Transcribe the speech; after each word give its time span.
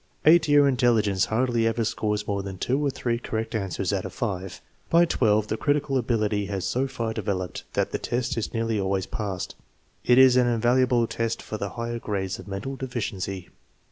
Eight 0.25 0.47
year 0.47 0.67
intelligence 0.67 1.25
hardly 1.25 1.67
ever 1.67 1.83
scores 1.85 2.25
more 2.25 2.41
than 2.41 2.57
two 2.57 2.83
or 2.83 2.89
three 2.89 3.19
cor 3.19 3.37
rect 3.37 3.53
answers 3.53 3.93
out 3.93 4.03
of 4.03 4.11
five. 4.13 4.59
By 4.89 5.05
1, 5.05 5.43
the 5.47 5.57
critical 5.57 5.95
ability 5.95 6.47
has 6.47 6.65
so 6.65 6.87
far 6.87 7.13
developed 7.13 7.65
that 7.73 7.91
the 7.91 7.99
test 7.99 8.35
is 8.35 8.51
nearly 8.51 8.79
always 8.79 9.05
passed. 9.05 9.53
It 10.03 10.17
is 10.17 10.37
an 10.37 10.47
invaluable 10.47 11.05
test 11.05 11.43
for 11.43 11.59
the 11.59 11.69
higher 11.77 11.99
grades 11.99 12.39
of 12.39 12.47
mental 12.47 12.75
deficiency. 12.75 13.49